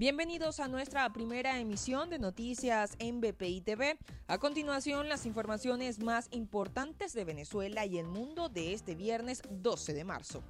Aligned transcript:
Bienvenidos 0.00 0.60
a 0.60 0.68
nuestra 0.68 1.12
primera 1.12 1.60
emisión 1.60 2.08
de 2.08 2.18
noticias 2.18 2.96
en 3.00 3.20
BPI 3.20 3.60
TV. 3.60 3.98
A 4.28 4.38
continuación, 4.38 5.10
las 5.10 5.26
informaciones 5.26 5.98
más 5.98 6.28
importantes 6.30 7.12
de 7.12 7.26
Venezuela 7.26 7.84
y 7.84 7.98
el 7.98 8.06
mundo 8.06 8.48
de 8.48 8.72
este 8.72 8.94
viernes 8.94 9.42
12 9.50 9.92
de 9.92 10.04
marzo. 10.04 10.42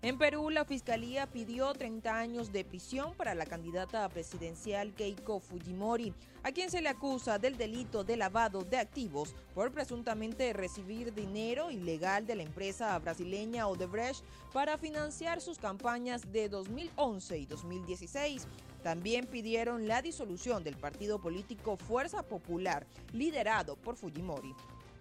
En 0.00 0.16
Perú, 0.16 0.48
la 0.50 0.64
Fiscalía 0.64 1.26
pidió 1.26 1.72
30 1.72 2.16
años 2.16 2.52
de 2.52 2.64
prisión 2.64 3.14
para 3.14 3.34
la 3.34 3.46
candidata 3.46 4.08
presidencial 4.08 4.94
Keiko 4.94 5.40
Fujimori, 5.40 6.14
a 6.44 6.52
quien 6.52 6.70
se 6.70 6.80
le 6.80 6.88
acusa 6.88 7.40
del 7.40 7.56
delito 7.56 8.04
de 8.04 8.16
lavado 8.16 8.62
de 8.62 8.76
activos 8.76 9.34
por 9.56 9.72
presuntamente 9.72 10.52
recibir 10.52 11.12
dinero 11.12 11.72
ilegal 11.72 12.28
de 12.28 12.36
la 12.36 12.44
empresa 12.44 12.96
brasileña 13.00 13.66
Odebrecht 13.66 14.24
para 14.52 14.78
financiar 14.78 15.40
sus 15.40 15.58
campañas 15.58 16.30
de 16.30 16.48
2011 16.48 17.36
y 17.36 17.46
2016. 17.46 18.46
También 18.84 19.26
pidieron 19.26 19.88
la 19.88 20.00
disolución 20.00 20.62
del 20.62 20.76
partido 20.76 21.20
político 21.20 21.76
Fuerza 21.76 22.22
Popular, 22.22 22.86
liderado 23.12 23.74
por 23.74 23.96
Fujimori. 23.96 24.54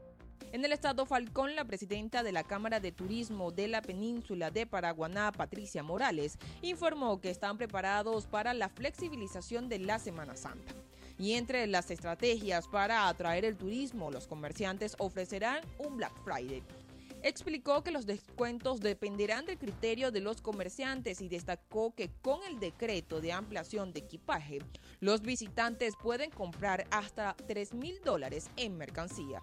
En 0.51 0.63
el 0.63 0.71
estado 0.71 1.05
Falcón, 1.05 1.55
la 1.55 1.65
presidenta 1.65 2.23
de 2.23 2.31
la 2.31 2.43
Cámara 2.43 2.79
de 2.79 2.91
Turismo 2.91 3.51
de 3.51 3.67
la 3.67 3.81
península 3.81 4.51
de 4.51 4.65
Paraguaná, 4.65 5.31
Patricia 5.31 5.83
Morales, 5.83 6.37
informó 6.61 7.19
que 7.19 7.29
están 7.29 7.57
preparados 7.57 8.25
para 8.25 8.53
la 8.53 8.69
flexibilización 8.69 9.67
de 9.67 9.79
la 9.79 9.99
Semana 9.99 10.35
Santa. 10.35 10.73
Y 11.17 11.33
entre 11.33 11.67
las 11.67 11.91
estrategias 11.91 12.67
para 12.67 13.07
atraer 13.07 13.45
el 13.45 13.57
turismo, 13.57 14.11
los 14.11 14.27
comerciantes 14.27 14.95
ofrecerán 14.99 15.63
un 15.77 15.97
Black 15.97 16.13
Friday. 16.23 16.63
Explicó 17.21 17.83
que 17.83 17.91
los 17.91 18.05
descuentos 18.05 18.81
dependerán 18.81 19.45
del 19.45 19.57
criterio 19.57 20.11
de 20.11 20.21
los 20.21 20.41
comerciantes 20.41 21.21
y 21.21 21.27
destacó 21.27 21.95
que 21.95 22.11
con 22.21 22.39
el 22.43 22.59
decreto 22.59 23.19
de 23.19 23.33
ampliación 23.33 23.93
de 23.93 24.01
equipaje, 24.01 24.59
los 24.99 25.21
visitantes 25.21 25.95
pueden 25.95 26.29
comprar 26.29 26.85
hasta 26.91 27.35
3 27.47 27.73
mil 27.73 27.99
dólares 28.03 28.49
en 28.57 28.77
mercancía. 28.77 29.41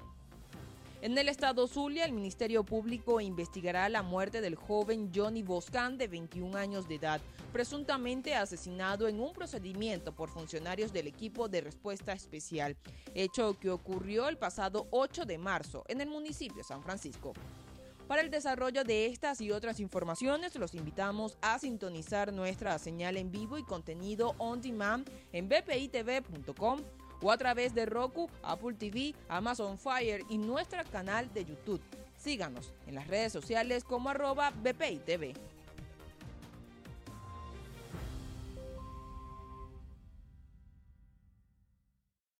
En 1.02 1.18
el 1.18 1.28
estado 1.28 1.66
Zulia, 1.66 2.04
el 2.04 2.12
Ministerio 2.12 2.62
Público 2.62 3.20
investigará 3.20 3.88
la 3.88 4.04
muerte 4.04 4.40
del 4.40 4.54
joven 4.54 5.10
Johnny 5.12 5.42
Boscan, 5.42 5.98
de 5.98 6.06
21 6.06 6.56
años 6.56 6.86
de 6.86 6.94
edad, 6.94 7.20
presuntamente 7.52 8.36
asesinado 8.36 9.08
en 9.08 9.18
un 9.18 9.32
procedimiento 9.32 10.12
por 10.12 10.28
funcionarios 10.28 10.92
del 10.92 11.08
equipo 11.08 11.48
de 11.48 11.62
respuesta 11.62 12.12
especial, 12.12 12.76
hecho 13.14 13.58
que 13.58 13.70
ocurrió 13.70 14.28
el 14.28 14.38
pasado 14.38 14.86
8 14.92 15.24
de 15.24 15.38
marzo 15.38 15.82
en 15.88 16.00
el 16.00 16.08
municipio 16.08 16.58
de 16.58 16.62
San 16.62 16.84
Francisco. 16.84 17.32
Para 18.06 18.22
el 18.22 18.30
desarrollo 18.30 18.84
de 18.84 19.06
estas 19.06 19.40
y 19.40 19.50
otras 19.50 19.80
informaciones, 19.80 20.54
los 20.54 20.72
invitamos 20.72 21.36
a 21.42 21.58
sintonizar 21.58 22.32
nuestra 22.32 22.78
señal 22.78 23.16
en 23.16 23.32
vivo 23.32 23.58
y 23.58 23.64
contenido 23.64 24.36
on 24.38 24.60
demand 24.60 25.10
en 25.32 25.48
bpitv.com 25.48 26.80
o 27.22 27.30
a 27.30 27.38
través 27.38 27.74
de 27.74 27.86
Roku, 27.86 28.28
Apple 28.42 28.74
TV, 28.74 29.14
Amazon 29.28 29.78
Fire 29.78 30.22
y 30.28 30.38
nuestro 30.38 30.82
canal 30.90 31.32
de 31.32 31.44
YouTube. 31.44 31.80
Síganos 32.16 32.72
en 32.86 32.94
las 32.94 33.08
redes 33.08 33.32
sociales 33.32 33.84
como 33.84 34.10
arroba 34.10 34.50
BPITV. 34.50 35.34